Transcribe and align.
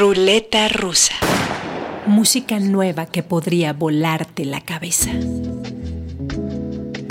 Ruleta 0.00 0.66
rusa. 0.68 1.12
Música 2.06 2.58
nueva 2.58 3.04
que 3.04 3.22
podría 3.22 3.74
volarte 3.74 4.46
la 4.46 4.62
cabeza. 4.62 5.10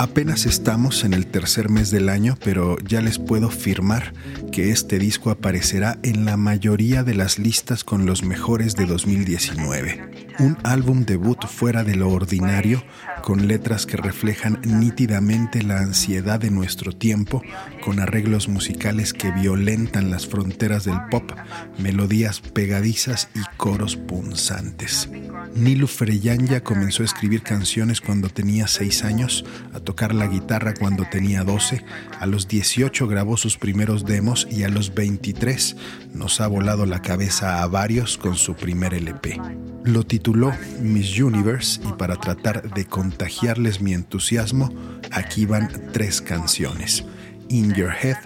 Apenas 0.00 0.44
estamos 0.44 1.04
en 1.04 1.12
el 1.12 1.28
tercer 1.28 1.68
mes 1.68 1.92
del 1.92 2.08
año, 2.08 2.36
pero 2.42 2.78
ya 2.80 3.00
les 3.00 3.20
puedo 3.20 3.48
firmar 3.48 4.12
que 4.50 4.70
este 4.70 4.98
disco 4.98 5.30
aparecerá 5.30 5.98
en 6.02 6.24
la 6.24 6.36
mayoría 6.36 7.04
de 7.04 7.14
las 7.14 7.38
listas 7.38 7.84
con 7.84 8.06
los 8.06 8.24
mejores 8.24 8.74
de 8.74 8.86
2019. 8.86 10.10
Un 10.40 10.56
álbum 10.64 11.04
debut 11.04 11.46
fuera 11.46 11.84
de 11.84 11.94
lo 11.94 12.08
ordinario, 12.08 12.82
con 13.22 13.46
letras 13.46 13.86
que 13.86 13.98
reflejan 13.98 14.58
nítidamente 14.64 15.62
la 15.62 15.78
ansiedad 15.78 16.40
de 16.40 16.50
nuestro 16.50 16.92
tiempo, 16.92 17.42
con 17.80 18.00
arreglos 18.00 18.48
musicales 18.48 19.12
que 19.12 19.30
violentan 19.30 20.10
las 20.10 20.26
fronteras 20.26 20.84
del 20.84 21.00
pop, 21.10 21.32
melodías 21.78 22.40
pegadizas 22.40 23.28
y 23.34 23.40
coros 23.56 23.96
punzantes. 23.96 25.08
Nilu 25.54 25.86
Freyanya 25.86 26.62
comenzó 26.62 27.02
a 27.02 27.06
escribir 27.06 27.42
canciones 27.42 28.00
cuando 28.00 28.28
tenía 28.28 28.68
6 28.68 29.04
años, 29.04 29.44
a 29.72 29.80
tocar 29.80 30.14
la 30.14 30.26
guitarra 30.26 30.74
cuando 30.74 31.04
tenía 31.10 31.42
12, 31.42 31.84
a 32.18 32.26
los 32.26 32.46
18 32.46 33.08
grabó 33.08 33.36
sus 33.36 33.56
primeros 33.56 34.04
demos 34.04 34.46
y 34.50 34.62
a 34.62 34.68
los 34.68 34.94
23 34.94 35.76
nos 36.14 36.40
ha 36.40 36.46
volado 36.46 36.86
la 36.86 37.02
cabeza 37.02 37.62
a 37.62 37.66
varios 37.66 38.16
con 38.16 38.36
su 38.36 38.54
primer 38.54 38.94
LP. 38.94 39.40
Lo 39.84 40.04
tituló 40.04 40.52
Miss 40.80 41.18
Universe 41.18 41.80
y 41.88 41.92
para 41.94 42.16
tratar 42.16 42.72
de 42.74 42.84
contagiarles 42.84 43.80
mi 43.80 43.94
entusiasmo, 43.94 44.72
aquí 45.10 45.46
van 45.46 45.70
tres 45.92 46.20
canciones. 46.20 47.04
In 47.50 47.74
Your 47.74 47.90
Head, 47.90 48.16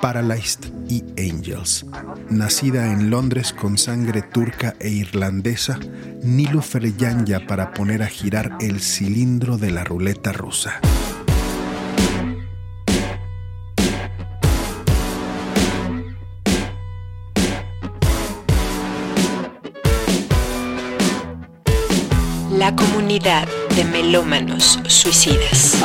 Paralyzed 0.00 0.66
y 0.88 1.04
Angels. 1.16 1.86
Nacida 2.28 2.92
en 2.92 3.08
Londres 3.08 3.52
con 3.52 3.78
sangre 3.78 4.22
turca 4.22 4.74
e 4.80 4.88
irlandesa, 4.88 5.78
Nilu 6.24 6.60
Ferjanya 6.60 7.46
para 7.46 7.72
poner 7.72 8.02
a 8.02 8.08
girar 8.08 8.58
el 8.60 8.80
cilindro 8.80 9.58
de 9.58 9.70
la 9.70 9.84
ruleta 9.84 10.32
rusa. 10.32 10.80
La 22.50 22.74
comunidad 22.74 23.46
de 23.76 23.84
melómanos 23.84 24.80
suicidas. 24.88 25.76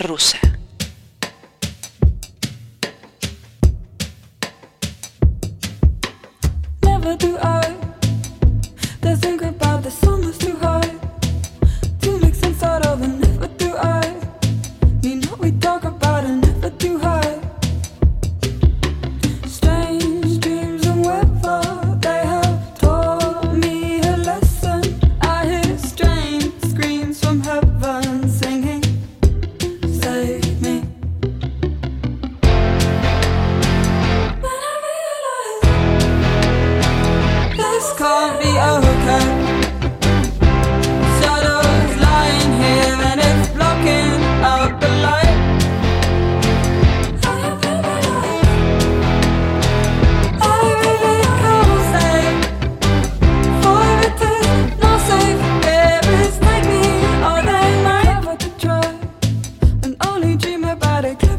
Rusa. 0.00 0.49
only 60.10 60.36
dream 60.36 60.64
about 60.64 61.04
it. 61.04 61.29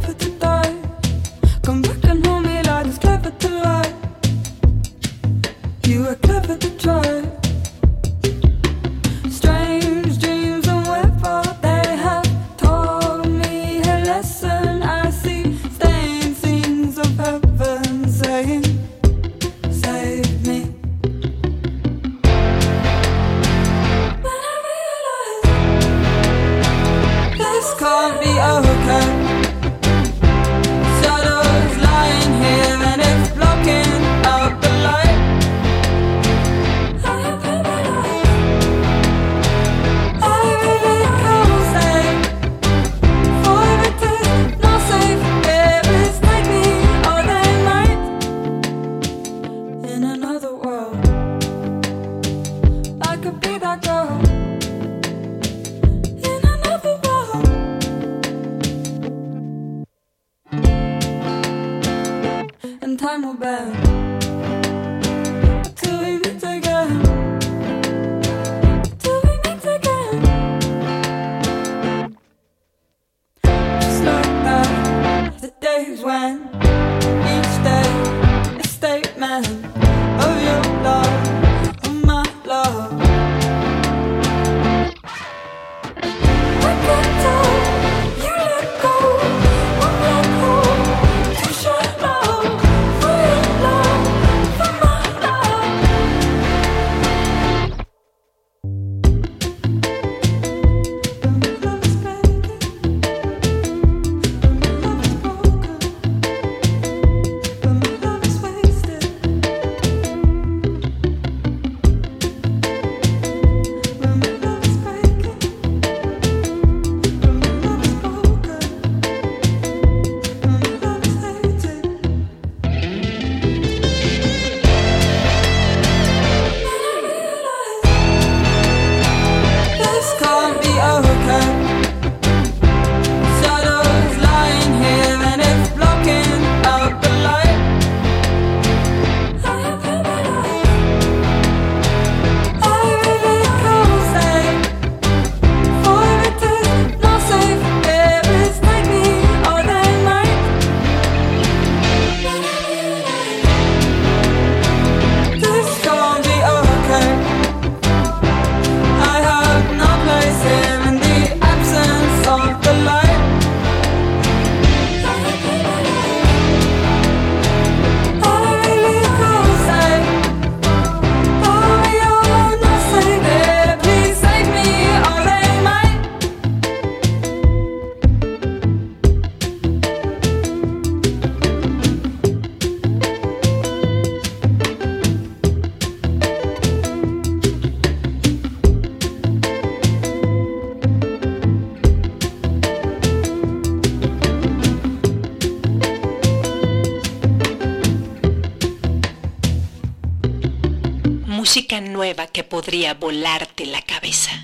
Podría 202.44 202.94
volarte 202.94 203.66
la 203.66 203.82
cabeza. 203.82 204.41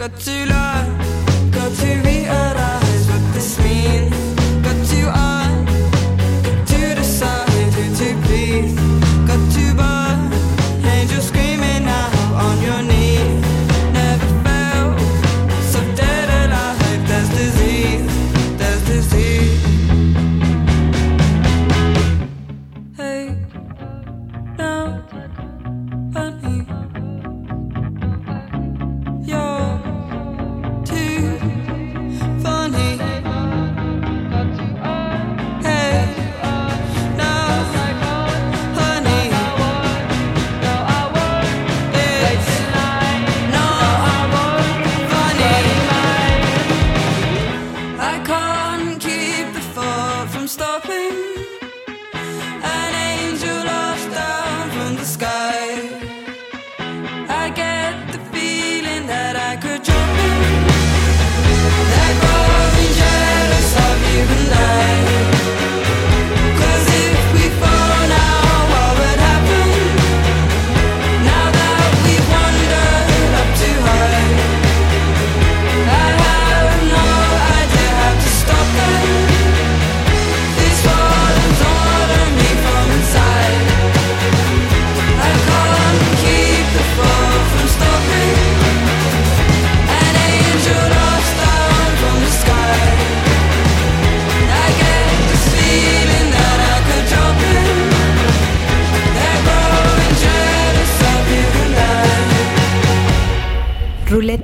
Got 0.00 0.18
to 0.20 0.30
learn, 0.30 1.50
got 1.50 1.76
to 1.76 2.00
realize 2.02 3.06
what 3.10 3.34
this 3.34 3.58
means. 3.58 4.19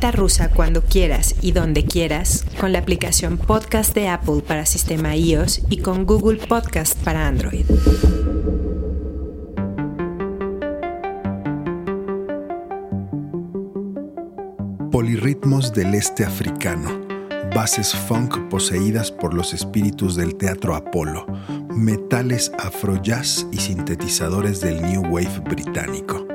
Rusa 0.05 0.51
cuando 0.51 0.83
quieras 0.83 1.35
y 1.41 1.53
donde 1.53 1.85
quieras 1.85 2.45
con 2.61 2.73
la 2.73 2.79
aplicación 2.79 3.39
Podcast 3.39 3.95
de 3.95 4.09
Apple 4.09 4.43
para 4.47 4.67
sistema 4.67 5.17
iOS 5.17 5.63
y 5.71 5.79
con 5.79 6.05
Google 6.05 6.39
Podcast 6.47 6.97
para 7.03 7.27
Android. 7.27 7.65
Polirritmos 14.93 15.73
del 15.73 15.95
este 15.95 16.25
africano, 16.25 16.89
bases 17.55 17.95
funk 17.95 18.49
poseídas 18.49 19.11
por 19.11 19.35
los 19.35 19.53
espíritus 19.53 20.17
del 20.17 20.37
teatro 20.37 20.75
Apolo, 20.75 21.27
metales 21.75 22.53
afro-jazz 22.59 23.47
y 23.51 23.59
sintetizadores 23.59 24.61
del 24.61 24.83
New 24.83 25.03
Wave 25.13 25.41
británico. 25.41 26.26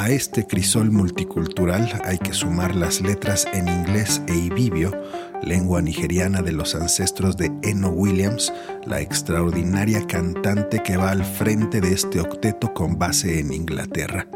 A 0.00 0.08
este 0.08 0.46
crisol 0.46 0.90
multicultural 0.90 2.00
hay 2.06 2.16
que 2.16 2.32
sumar 2.32 2.74
las 2.74 3.02
letras 3.02 3.46
en 3.52 3.68
inglés 3.68 4.22
e 4.28 4.34
ibibio, 4.34 4.98
lengua 5.42 5.82
nigeriana 5.82 6.40
de 6.40 6.52
los 6.52 6.74
ancestros 6.74 7.36
de 7.36 7.52
Eno 7.62 7.90
Williams, 7.90 8.50
la 8.86 9.02
extraordinaria 9.02 10.06
cantante 10.06 10.82
que 10.82 10.96
va 10.96 11.10
al 11.10 11.22
frente 11.22 11.82
de 11.82 11.92
este 11.92 12.18
octeto 12.18 12.72
con 12.72 12.98
base 12.98 13.40
en 13.40 13.52
Inglaterra. 13.52 14.26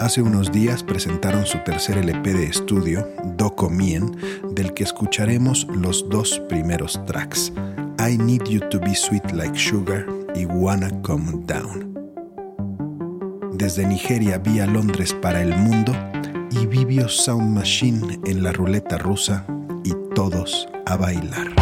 Hace 0.00 0.20
unos 0.20 0.52
días 0.52 0.82
presentaron 0.82 1.46
su 1.46 1.56
tercer 1.64 1.96
LP 1.96 2.34
de 2.34 2.44
estudio, 2.44 3.08
Doko 3.38 3.70
Mien, 3.70 4.14
del 4.50 4.74
que 4.74 4.84
escucharemos 4.84 5.66
los 5.74 6.06
dos 6.10 6.42
primeros 6.50 7.00
tracks, 7.06 7.54
I 7.98 8.18
Need 8.18 8.44
You 8.50 8.60
to 8.68 8.78
Be 8.80 8.94
Sweet 8.94 9.32
Like 9.32 9.58
Sugar 9.58 10.06
y 10.34 10.44
Wanna 10.44 10.90
Come 11.00 11.46
Down 11.46 11.93
desde 13.56 13.86
Nigeria 13.86 14.38
vía 14.38 14.66
Londres 14.66 15.14
para 15.14 15.40
el 15.40 15.56
mundo 15.56 15.92
y 16.50 16.66
Vivio 16.66 17.08
Sound 17.08 17.54
Machine 17.54 18.18
en 18.26 18.42
la 18.42 18.52
ruleta 18.52 18.98
rusa 18.98 19.46
y 19.84 19.92
todos 20.14 20.68
a 20.86 20.96
bailar. 20.96 21.54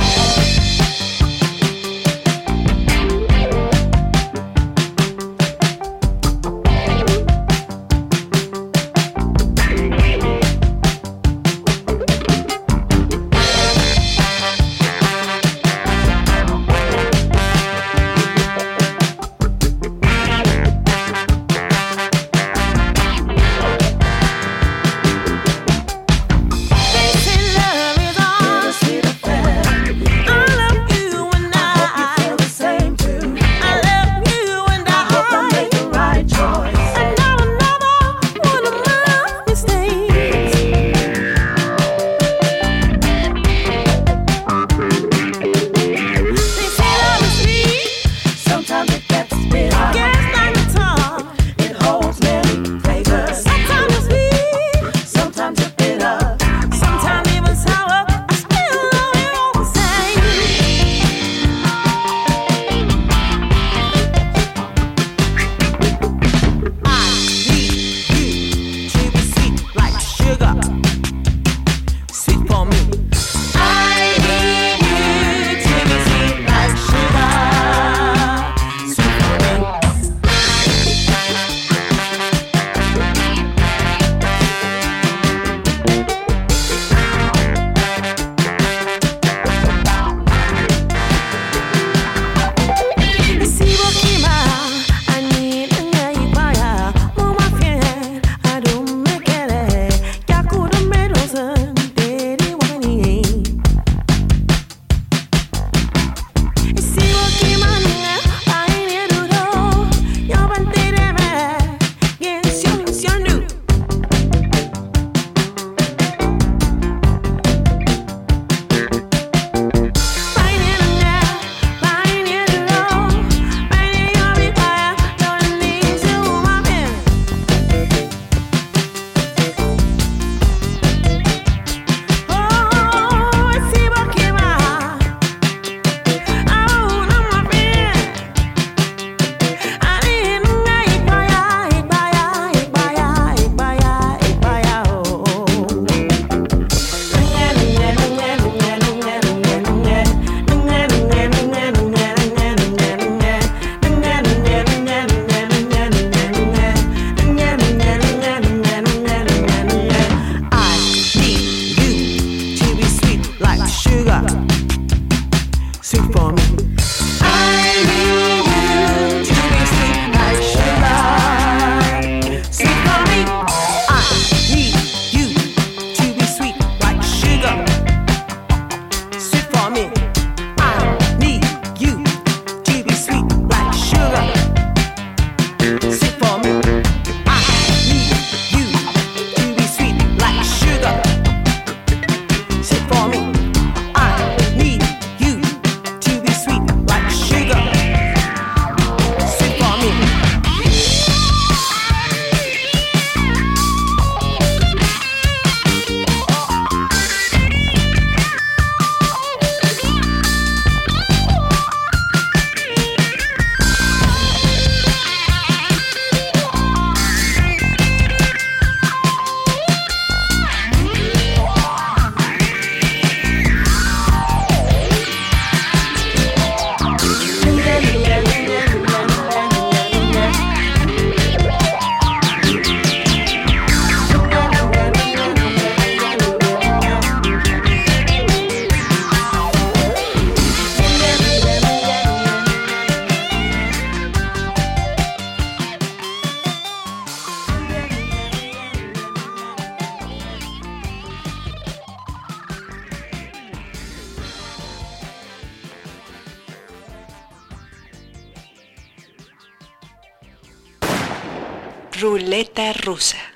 Ruleta 262.02 262.72
rusa. 262.72 263.31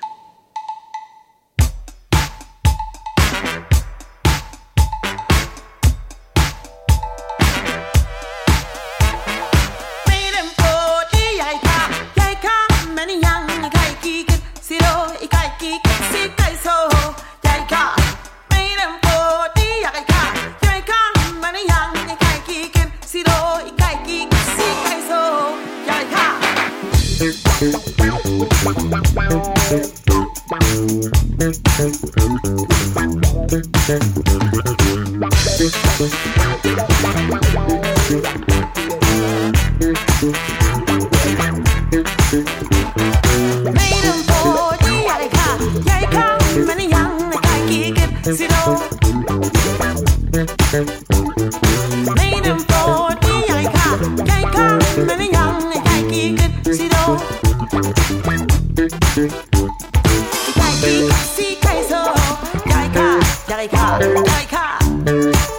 Like 64.15 64.49
how? 64.49 65.56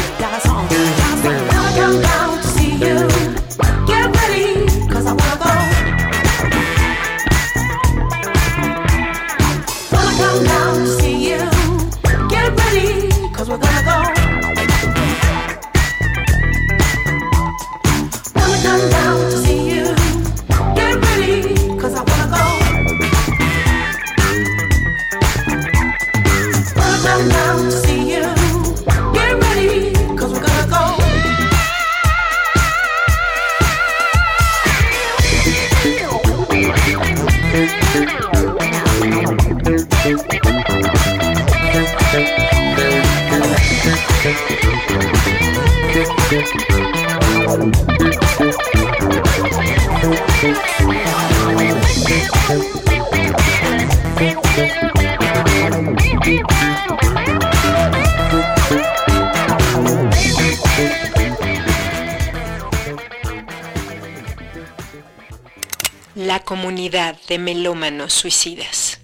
La 66.14 66.40
comunidad 66.40 67.16
de 67.26 67.38
melómanos 67.38 68.12
suicidas. 68.12 69.00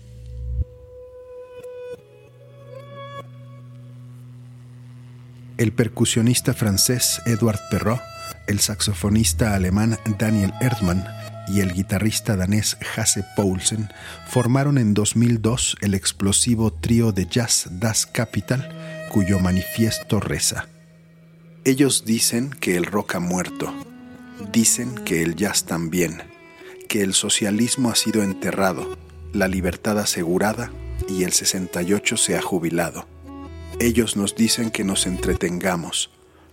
El 5.56 5.72
percusionista 5.72 6.52
francés 6.52 7.22
Edouard 7.24 7.60
Perrault, 7.70 8.02
el 8.46 8.60
saxofonista 8.60 9.54
alemán 9.54 9.98
Daniel 10.18 10.52
Erdmann 10.60 11.02
y 11.48 11.60
el 11.60 11.72
guitarrista 11.72 12.36
danés 12.36 12.76
Hasse 12.94 13.24
Poulsen 13.34 13.88
formaron 14.26 14.76
en 14.76 14.92
2002 14.92 15.78
el 15.80 15.94
explosivo 15.94 16.74
trío 16.74 17.12
de 17.12 17.24
jazz 17.24 17.68
Das 17.70 18.04
Capital, 18.04 19.08
cuyo 19.10 19.38
manifiesto 19.38 20.20
reza. 20.20 20.68
Ellos 21.64 22.04
dicen 22.04 22.50
que 22.50 22.76
el 22.76 22.84
rock 22.84 23.14
ha 23.14 23.20
muerto, 23.20 23.72
dicen 24.52 24.94
que 24.94 25.22
el 25.22 25.36
jazz 25.36 25.64
también, 25.64 26.22
que 26.88 27.02
el 27.02 27.14
socialismo 27.14 27.90
ha 27.90 27.94
sido 27.94 28.22
enterrado, 28.22 28.96
la 29.32 29.46
libertad 29.46 29.98
asegurada 29.98 30.72
y 31.08 31.24
el 31.24 31.32
68 31.32 32.16
se 32.16 32.36
ha 32.36 32.42
jubilado. 32.42 33.06
Ellos 33.78 34.16
nos 34.16 34.34
dicen 34.34 34.70
que 34.70 34.84
nos 34.84 35.06
entretengamos, 35.06 36.10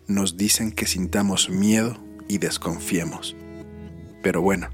nos 0.07 0.37
dicen 0.37 0.71
que 0.71 0.85
sintamos 0.85 1.49
miedo 1.49 1.97
y 2.27 2.37
desconfiemos. 2.37 3.35
Pero 4.21 4.41
bueno, 4.41 4.69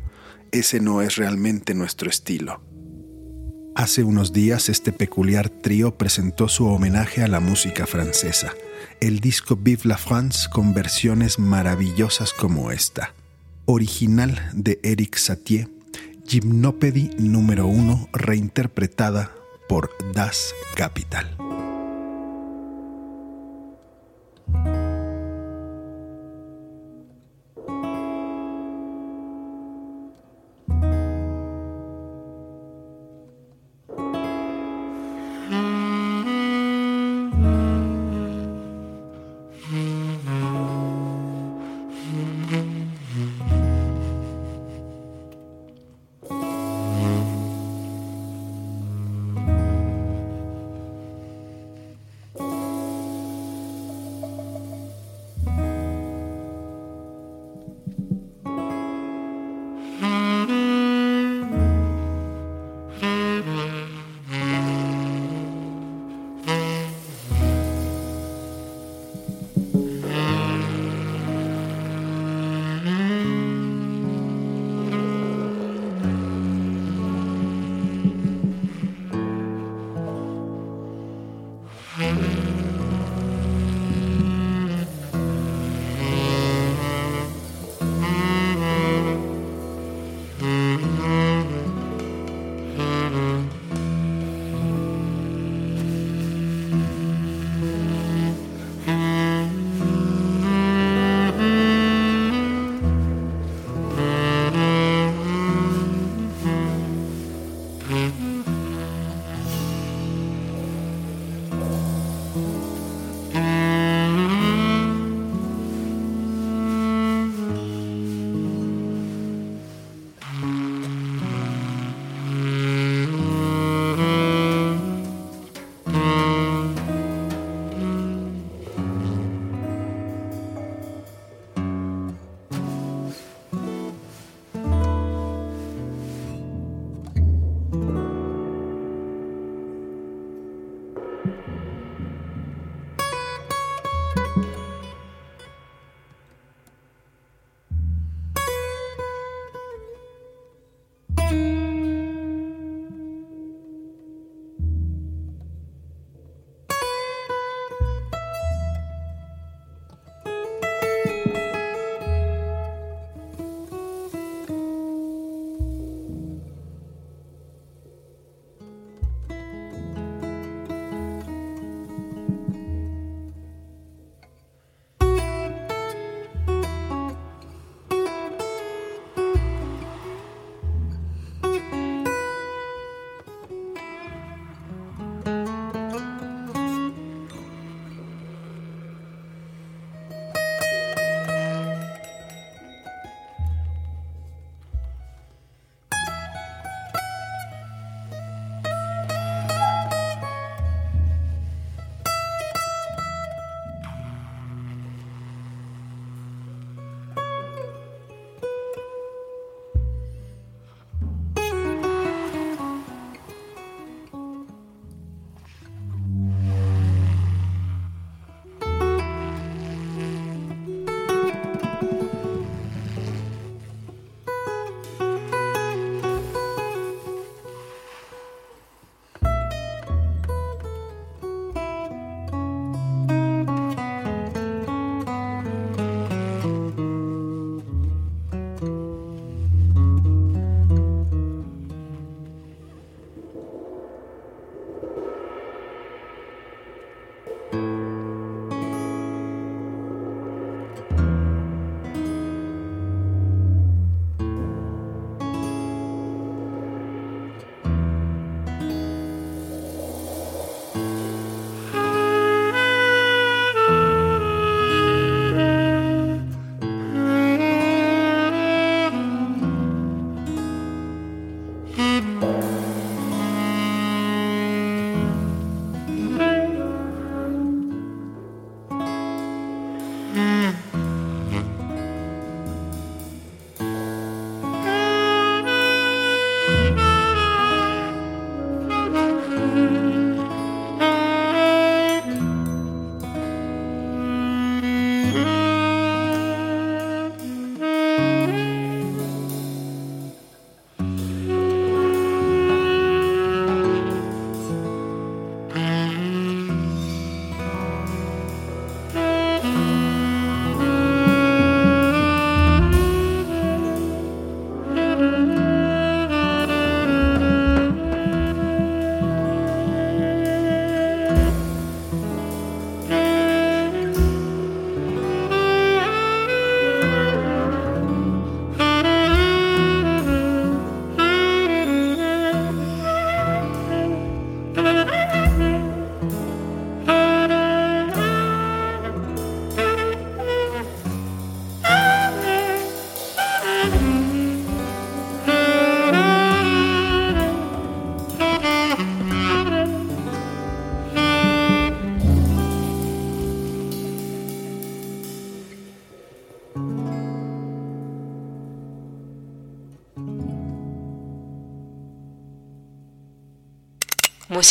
ese 0.52 0.80
no 0.82 1.02
es 1.02 1.16
realmente 1.16 1.74
nuestro 1.74 2.10
estilo. 2.10 2.62
Hace 3.76 4.04
unos 4.04 4.34
días 4.34 4.68
este 4.68 4.92
peculiar 4.92 5.50
trío 5.50 5.98
presentó 5.98 6.50
su 6.50 6.66
homenaje 6.68 7.24
a 7.24 7.28
la 7.28 7.40
música 7.40 7.88
francesa, 7.88 8.54
el 9.00 9.20
disco 9.20 9.56
Vive 9.56 9.84
la 9.86 9.98
France 9.98 10.50
con 10.52 10.74
versiones 10.74 11.40
maravillosas 11.40 12.34
como 12.34 12.72
esta, 12.72 13.14
original 13.72 14.52
de 14.54 14.80
Eric 14.84 15.18
Satie, 15.18 15.68
Gymnopédie 16.28 17.12
número 17.18 17.68
1 17.68 18.10
reinterpretada 18.14 19.32
por 19.68 19.90
Das 20.14 20.54
Capital. 20.76 21.51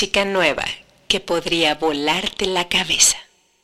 Música 0.01 0.25
nueva 0.25 0.65
que 1.09 1.21
podría 1.21 1.75
volarte 1.75 2.47
la 2.47 2.71
cabeza 2.71 3.19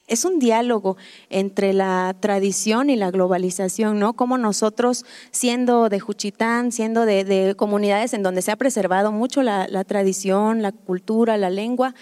es 0.06 0.26
un 0.26 0.38
diálogo 0.38 0.98
entre 1.30 1.72
la 1.72 2.14
tradición 2.20 2.90
y 2.90 2.96
la 2.96 3.10
globalización, 3.10 3.98
¿no? 3.98 4.12
Como 4.12 4.36
nosotros, 4.36 5.06
siendo 5.30 5.88
de 5.88 5.98
Juchitán, 5.98 6.72
siendo 6.72 7.06
de, 7.06 7.54
comunidades 7.56 8.12
en 8.12 8.22
donde 8.22 8.42
se 8.42 8.50
ha 8.52 8.56
preservado 8.56 9.12
mucho 9.12 9.42
la, 9.42 9.84
tradición, 9.84 10.60
la 10.60 10.72
cultura, 10.72 11.38
la 11.38 11.48
lengua, 11.48 11.94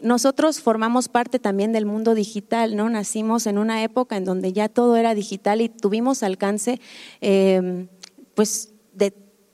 nosotros 0.00 0.62
formamos 0.62 1.10
parte 1.10 1.38
también 1.38 1.74
del 1.74 1.84
mundo 1.84 2.14
digital, 2.14 2.76
¿no? 2.76 2.88
Nacimos 2.88 3.46
en 3.46 3.58
una 3.58 3.82
época 3.82 4.16
en 4.16 4.24
donde 4.24 4.54
ya 4.54 4.70
todo 4.70 4.96
era 4.96 5.14
digital 5.14 5.60
y 5.60 5.68
tuvimos 5.68 6.22
alcance, 6.22 6.80
eh, 7.20 7.86
pues, 8.34 8.73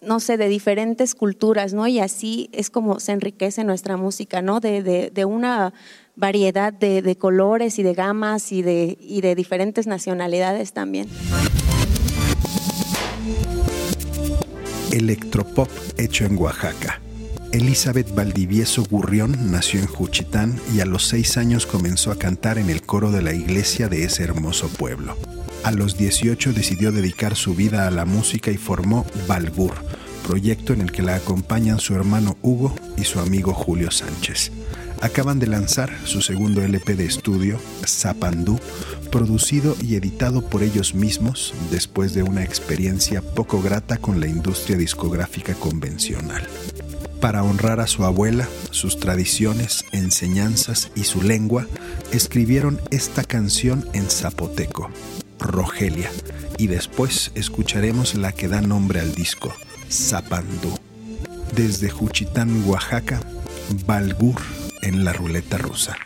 no 0.02 0.20
sé, 0.20 0.36
de 0.36 0.48
diferentes 0.48 1.14
culturas, 1.14 1.74
¿no? 1.74 1.86
Y 1.86 2.00
así 2.00 2.48
es 2.52 2.70
como 2.70 3.00
se 3.00 3.12
enriquece 3.12 3.64
nuestra 3.64 3.96
música, 3.96 4.42
¿no? 4.42 4.60
De, 4.60 5.10
de 5.12 5.24
una 5.24 5.72
variedad 6.20 6.72
de, 6.72 7.16
colores 7.16 7.78
y 7.78 7.82
de 7.82 7.94
gamas 7.94 8.52
y 8.52 8.62
de, 8.62 8.96
y 9.00 9.22
de 9.22 9.34
diferentes 9.34 9.86
nacionalidades 9.86 10.72
también. 10.72 11.08
Electropop 14.92 15.68
hecho 15.96 16.24
en 16.26 16.36
Oaxaca. 16.36 17.00
Elizabeth 17.52 18.14
Valdivieso 18.14 18.84
Gurrión 18.84 19.50
nació 19.50 19.80
en 19.80 19.86
Juchitán 19.86 20.60
y 20.72 20.80
a 20.80 20.86
los 20.86 21.06
seis 21.06 21.36
años 21.36 21.66
comenzó 21.66 22.12
a 22.12 22.18
cantar 22.18 22.58
en 22.58 22.70
el 22.70 22.82
coro 22.82 23.10
de 23.10 23.22
la 23.22 23.32
iglesia 23.32 23.88
de 23.88 24.04
ese 24.04 24.22
hermoso 24.22 24.68
pueblo. 24.68 25.16
A 25.64 25.72
los 25.72 25.96
18 25.96 26.52
decidió 26.52 26.92
dedicar 26.92 27.36
su 27.36 27.54
vida 27.54 27.86
a 27.86 27.90
la 27.90 28.04
música 28.04 28.50
y 28.50 28.56
formó 28.56 29.06
Balgur, 29.28 29.74
proyecto 30.26 30.72
en 30.72 30.80
el 30.80 30.92
que 30.92 31.02
la 31.02 31.16
acompañan 31.16 31.80
su 31.80 31.94
hermano 31.94 32.36
Hugo 32.42 32.74
y 32.96 33.04
su 33.04 33.20
amigo 33.20 33.52
Julio 33.52 33.90
Sánchez 33.90 34.52
acaban 35.00 35.38
de 35.38 35.46
lanzar 35.46 35.90
su 36.04 36.20
segundo 36.20 36.62
LP 36.62 36.94
de 36.94 37.06
estudio, 37.06 37.58
Zapandú, 37.86 38.58
producido 39.10 39.76
y 39.80 39.96
editado 39.96 40.42
por 40.42 40.62
ellos 40.62 40.94
mismos 40.94 41.54
después 41.70 42.14
de 42.14 42.22
una 42.22 42.44
experiencia 42.44 43.22
poco 43.22 43.62
grata 43.62 43.96
con 43.96 44.20
la 44.20 44.26
industria 44.26 44.76
discográfica 44.76 45.54
convencional. 45.54 46.46
Para 47.20 47.42
honrar 47.42 47.80
a 47.80 47.86
su 47.86 48.04
abuela, 48.04 48.48
sus 48.70 48.98
tradiciones, 48.98 49.84
enseñanzas 49.92 50.90
y 50.94 51.04
su 51.04 51.22
lengua, 51.22 51.66
escribieron 52.12 52.80
esta 52.90 53.24
canción 53.24 53.86
en 53.92 54.08
zapoteco, 54.08 54.90
Rogelia, 55.40 56.10
y 56.58 56.66
después 56.66 57.32
escucharemos 57.34 58.14
la 58.14 58.32
que 58.32 58.48
da 58.48 58.60
nombre 58.60 59.00
al 59.00 59.14
disco, 59.14 59.52
Zapandú. 59.90 60.78
Desde 61.54 61.90
Juchitán, 61.90 62.64
Oaxaca, 62.66 63.20
Balgur 63.86 64.40
en 64.82 65.04
la 65.04 65.12
ruleta 65.12 65.58
rusa. 65.58 65.96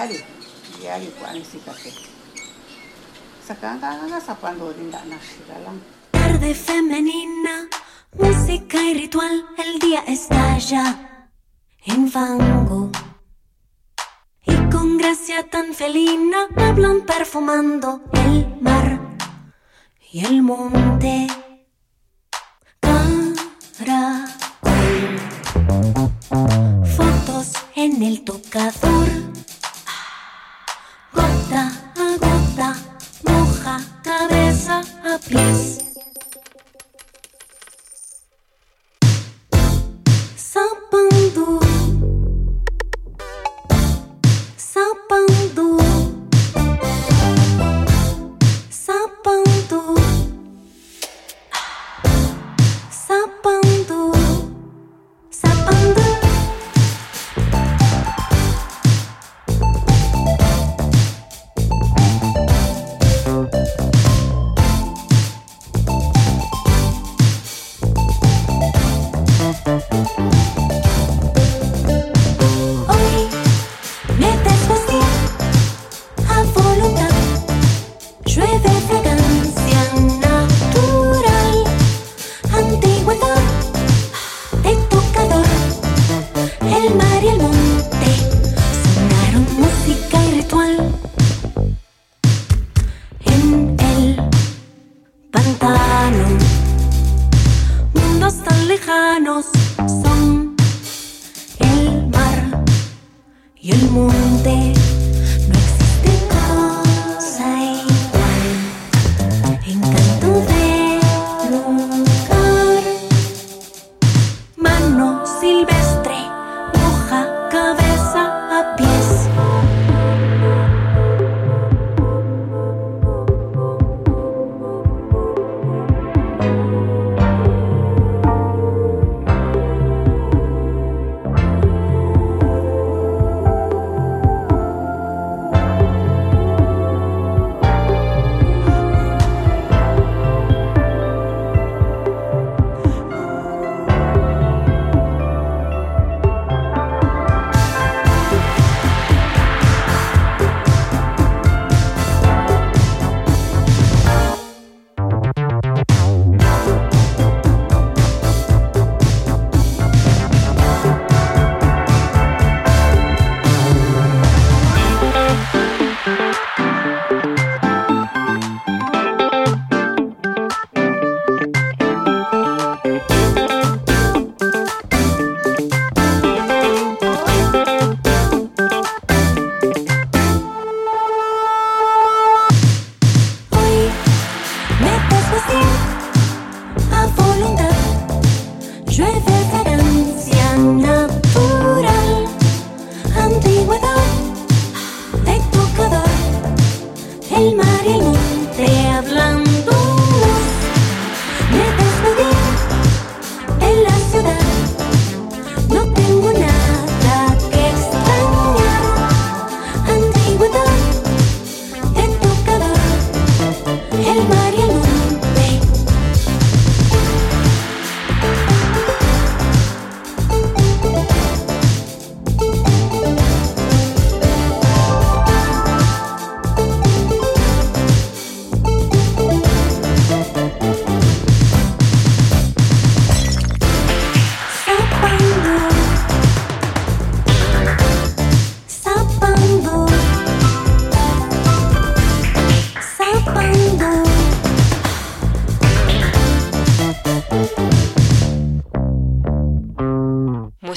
diario, 0.00 0.24
diario 0.80 1.10
kuan 1.18 1.44
si 1.44 1.58
café. 1.58 1.92
Sacanga 3.46 3.96
ganga 3.96 4.20
zapando 4.20 4.72
linda 4.72 5.04
na. 5.04 5.16
Ah, 5.16 5.72
Tarde 6.12 6.54
femenina, 6.54 7.68
música 8.16 8.82
y 8.82 8.94
ritual, 8.94 9.44
el 9.58 9.78
día 9.78 10.00
estalla 10.06 11.28
en 11.84 12.10
fango. 12.10 12.90
Y 14.46 14.54
con 14.70 14.96
gracia 14.96 15.48
tan 15.50 15.74
felina 15.74 16.48
hablan 16.56 17.02
perfumando 17.02 18.00
el 18.12 18.56
mar 18.60 19.00
y 20.10 20.24
el 20.24 20.42
monte. 20.42 21.26
Caracol. 22.80 24.20
Fotos 26.96 27.52
en 27.74 28.02
el 28.02 28.24
tocador. 28.24 29.29
Moja 34.00 34.28
cabeza 34.28 34.80
a 35.04 35.18
pies. 35.18 35.89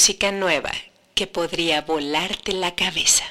Música 0.04 0.34
nueva 0.34 0.72
que 1.16 1.28
podría 1.28 1.84
volarte 1.84 2.52
la 2.52 2.76
cabeza. 2.76 3.24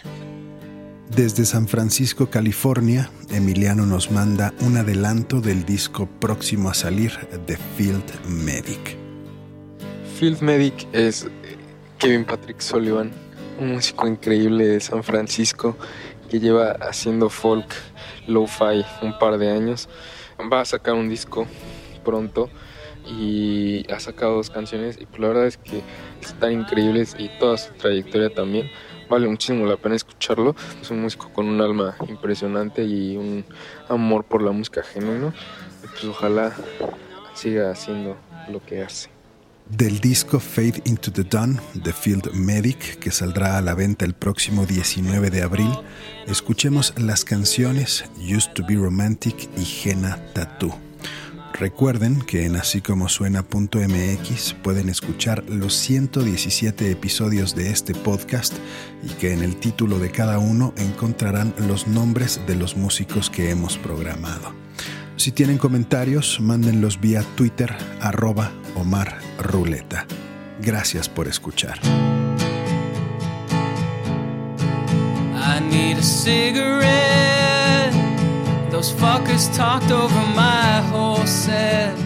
Desde 1.14 1.44
San 1.44 1.68
Francisco, 1.68 2.30
California, 2.30 3.10
Emiliano 3.28 3.84
nos 3.84 4.10
manda 4.10 4.54
un 4.60 4.78
adelanto 4.78 5.42
del 5.42 5.66
disco 5.66 6.06
próximo 6.18 6.70
a 6.70 6.74
salir 6.74 7.12
de 7.46 7.58
Field 7.76 8.24
Medic. 8.24 8.96
Field 10.18 10.40
Medic 10.40 10.88
es 10.94 11.28
Kevin 11.98 12.24
Patrick 12.24 12.58
Sullivan, 12.62 13.12
un 13.60 13.72
músico 13.72 14.08
increíble 14.08 14.66
de 14.66 14.80
San 14.80 15.04
Francisco 15.04 15.76
que 16.30 16.40
lleva 16.40 16.70
haciendo 16.80 17.28
folk 17.28 17.70
lo-fi 18.26 18.82
un 19.02 19.18
par 19.18 19.36
de 19.36 19.50
años. 19.50 19.90
Va 20.50 20.62
a 20.62 20.64
sacar 20.64 20.94
un 20.94 21.10
disco 21.10 21.46
pronto 22.02 22.48
y 23.06 23.84
ha 23.92 24.00
sacado 24.00 24.36
dos 24.36 24.50
canciones 24.50 24.98
y 25.00 25.06
pues 25.06 25.20
la 25.20 25.28
verdad 25.28 25.46
es 25.46 25.56
que 25.56 25.82
están 26.20 26.52
increíbles 26.52 27.16
y 27.18 27.28
toda 27.38 27.56
su 27.56 27.72
trayectoria 27.74 28.32
también. 28.32 28.70
Vale 29.08 29.28
muchísimo 29.28 29.66
la 29.66 29.76
pena 29.76 29.94
escucharlo. 29.94 30.56
Es 30.80 30.90
un 30.90 31.02
músico 31.02 31.30
con 31.32 31.46
un 31.46 31.60
alma 31.60 31.96
impresionante 32.08 32.84
y 32.84 33.16
un 33.16 33.44
amor 33.88 34.24
por 34.24 34.42
la 34.42 34.52
música 34.52 34.82
genuino. 34.82 35.34
Pues 35.82 36.04
ojalá 36.04 36.52
siga 37.34 37.70
haciendo 37.70 38.16
lo 38.50 38.64
que 38.64 38.82
hace. 38.82 39.10
Del 39.68 40.00
disco 40.00 40.40
Fade 40.40 40.82
into 40.84 41.12
the 41.12 41.24
Dawn 41.24 41.60
de 41.74 41.92
Field 41.92 42.32
Medic, 42.34 42.98
que 42.98 43.10
saldrá 43.10 43.58
a 43.58 43.62
la 43.62 43.74
venta 43.74 44.04
el 44.04 44.12
próximo 44.12 44.66
19 44.66 45.30
de 45.30 45.42
abril, 45.42 45.70
escuchemos 46.26 46.92
las 46.98 47.24
canciones 47.24 48.04
Used 48.18 48.52
to 48.52 48.64
Be 48.66 48.74
Romantic 48.74 49.48
y 49.56 49.88
Henna 49.88 50.18
Tattoo. 50.34 50.91
Recuerden 51.62 52.20
que 52.22 52.44
en 52.44 52.56
así 52.56 52.80
como 52.80 53.08
suena.mx 53.08 54.54
pueden 54.64 54.88
escuchar 54.88 55.44
los 55.48 55.74
117 55.74 56.90
episodios 56.90 57.54
de 57.54 57.70
este 57.70 57.94
podcast 57.94 58.52
y 59.04 59.10
que 59.10 59.32
en 59.32 59.44
el 59.44 59.54
título 59.54 60.00
de 60.00 60.10
cada 60.10 60.40
uno 60.40 60.74
encontrarán 60.76 61.54
los 61.68 61.86
nombres 61.86 62.40
de 62.48 62.56
los 62.56 62.76
músicos 62.76 63.30
que 63.30 63.50
hemos 63.50 63.78
programado. 63.78 64.52
Si 65.14 65.30
tienen 65.30 65.56
comentarios, 65.56 66.40
mándenlos 66.40 67.00
vía 67.00 67.22
Twitter 67.36 67.72
arroba 68.00 68.50
Omar 68.74 69.20
Ruleta. 69.38 70.04
Gracias 70.60 71.08
por 71.08 71.28
escuchar. 71.28 71.78
Those 78.82 78.94
fuckers 78.94 79.56
talked 79.56 79.92
over 79.92 80.22
my 80.34 80.80
whole 80.90 81.24
set. 81.24 81.96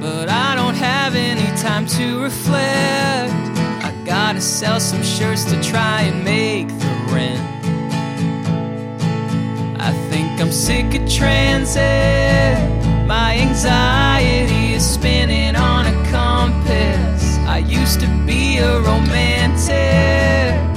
But 0.00 0.28
I 0.28 0.56
don't 0.56 0.74
have 0.74 1.14
any 1.14 1.56
time 1.56 1.86
to 1.86 2.20
reflect. 2.20 3.32
I 3.86 3.94
gotta 4.04 4.40
sell 4.40 4.80
some 4.80 5.04
shirts 5.04 5.44
to 5.44 5.62
try 5.62 6.00
and 6.02 6.24
make 6.24 6.66
the 6.66 6.92
rent. 7.14 7.40
I 9.80 9.92
think 10.10 10.40
I'm 10.40 10.50
sick 10.50 11.00
of 11.00 11.08
transit. 11.08 12.58
My 13.06 13.38
anxiety 13.38 14.74
is 14.74 14.84
spinning 14.84 15.54
on 15.54 15.86
a 15.86 16.10
compass. 16.10 17.38
I 17.46 17.58
used 17.58 18.00
to 18.00 18.08
be 18.26 18.56
a 18.56 18.80
romantic. 18.80 20.67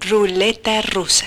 Ruleta 0.00 0.82
rusa. 0.82 1.26